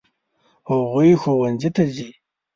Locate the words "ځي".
1.95-2.09